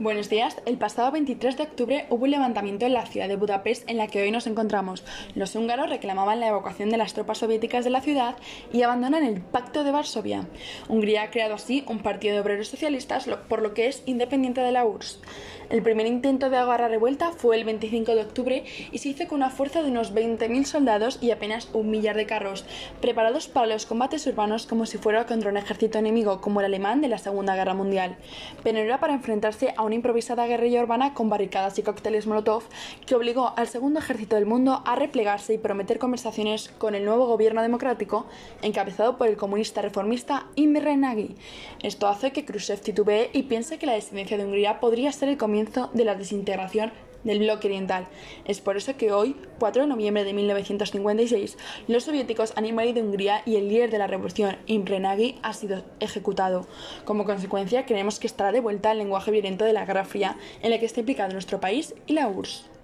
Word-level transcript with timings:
Buenos 0.00 0.28
días. 0.28 0.56
El 0.64 0.78
pasado 0.78 1.10
23 1.10 1.56
de 1.56 1.64
octubre 1.64 2.06
hubo 2.08 2.22
un 2.22 2.30
levantamiento 2.30 2.86
en 2.86 2.92
la 2.92 3.04
ciudad 3.04 3.26
de 3.26 3.34
Budapest 3.34 3.82
en 3.90 3.96
la 3.96 4.06
que 4.06 4.22
hoy 4.22 4.30
nos 4.30 4.46
encontramos. 4.46 5.02
Los 5.34 5.56
húngaros 5.56 5.90
reclamaban 5.90 6.38
la 6.38 6.46
evacuación 6.46 6.90
de 6.90 6.98
las 6.98 7.14
tropas 7.14 7.38
soviéticas 7.38 7.82
de 7.82 7.90
la 7.90 8.00
ciudad 8.00 8.36
y 8.72 8.82
abandonan 8.82 9.24
el 9.24 9.40
Pacto 9.40 9.82
de 9.82 9.90
Varsovia. 9.90 10.46
Hungría 10.88 11.22
ha 11.22 11.30
creado 11.32 11.56
así 11.56 11.82
un 11.88 11.98
partido 11.98 12.34
de 12.34 12.40
obreros 12.42 12.68
socialistas, 12.68 13.28
por 13.48 13.60
lo 13.60 13.74
que 13.74 13.88
es 13.88 14.04
independiente 14.06 14.60
de 14.60 14.70
la 14.70 14.84
URSS. 14.84 15.20
El 15.68 15.82
primer 15.82 16.06
intento 16.06 16.48
de 16.48 16.56
agarrar 16.56 16.90
revuelta 16.90 17.32
fue 17.32 17.56
el 17.56 17.64
25 17.64 18.14
de 18.14 18.22
octubre 18.22 18.64
y 18.90 18.98
se 18.98 19.10
hizo 19.10 19.26
con 19.28 19.38
una 19.38 19.50
fuerza 19.50 19.82
de 19.82 19.90
unos 19.90 20.14
20.000 20.14 20.64
soldados 20.64 21.18
y 21.20 21.30
apenas 21.30 21.68
un 21.74 21.90
millar 21.90 22.16
de 22.16 22.24
carros, 22.24 22.64
preparados 23.02 23.48
para 23.48 23.66
los 23.66 23.84
combates 23.84 24.26
urbanos 24.26 24.66
como 24.66 24.86
si 24.86 24.96
fuera 24.96 25.26
contra 25.26 25.50
un 25.50 25.58
ejército 25.58 25.98
enemigo 25.98 26.40
como 26.40 26.60
el 26.60 26.66
alemán 26.66 27.02
de 27.02 27.08
la 27.08 27.18
Segunda 27.18 27.54
Guerra 27.54 27.74
Mundial. 27.74 28.16
Pero 28.62 28.78
era 28.78 28.98
para 28.98 29.12
enfrentarse 29.12 29.74
a 29.76 29.82
una 29.88 29.94
improvisada 29.94 30.46
guerrilla 30.46 30.82
urbana 30.82 31.14
con 31.14 31.30
barricadas 31.30 31.78
y 31.78 31.82
cócteles 31.82 32.26
Molotov 32.26 32.64
que 33.06 33.14
obligó 33.14 33.54
al 33.56 33.68
segundo 33.68 34.00
ejército 34.00 34.36
del 34.36 34.44
mundo 34.44 34.82
a 34.84 34.96
replegarse 34.96 35.54
y 35.54 35.58
prometer 35.58 35.98
conversaciones 35.98 36.70
con 36.76 36.94
el 36.94 37.06
nuevo 37.06 37.26
gobierno 37.26 37.62
democrático 37.62 38.26
encabezado 38.60 39.16
por 39.16 39.28
el 39.28 39.38
comunista 39.38 39.80
reformista 39.80 40.46
Imre 40.56 40.96
Nagy. 40.98 41.36
Esto 41.82 42.06
hace 42.06 42.32
que 42.32 42.44
Khrushchev 42.44 42.80
titubee 42.80 43.30
y 43.32 43.44
piense 43.44 43.78
que 43.78 43.86
la 43.86 43.94
descendencia 43.94 44.36
de 44.36 44.44
Hungría 44.44 44.78
podría 44.78 45.10
ser 45.10 45.30
el 45.30 45.38
comienzo 45.38 45.88
de 45.94 46.04
la 46.04 46.14
desintegración 46.14 46.92
del 47.24 47.40
bloque 47.40 47.68
oriental. 47.68 48.06
Es 48.44 48.60
por 48.60 48.76
eso 48.76 48.96
que 48.96 49.12
hoy, 49.12 49.36
4 49.58 49.82
de 49.82 49.88
noviembre 49.88 50.24
de 50.24 50.32
1956, 50.32 51.56
los 51.88 52.04
soviéticos 52.04 52.52
han 52.56 52.66
invadido 52.66 53.02
Hungría 53.02 53.42
y 53.44 53.56
el 53.56 53.68
líder 53.68 53.90
de 53.90 53.98
la 53.98 54.06
revolución, 54.06 54.56
Imre 54.66 55.00
Nagy, 55.00 55.38
ha 55.42 55.52
sido 55.52 55.82
ejecutado. 56.00 56.66
Como 57.04 57.24
consecuencia, 57.24 57.86
creemos 57.86 58.18
que 58.18 58.26
estará 58.26 58.52
de 58.52 58.60
vuelta 58.60 58.92
el 58.92 58.98
lenguaje 58.98 59.30
violento 59.30 59.64
de 59.64 59.72
la 59.72 59.84
Guerra 59.84 60.04
Fría, 60.04 60.36
en 60.62 60.70
la 60.70 60.78
que 60.78 60.86
está 60.86 61.00
implicado 61.00 61.32
nuestro 61.32 61.60
país 61.60 61.94
y 62.06 62.14
la 62.14 62.28
URSS. 62.28 62.77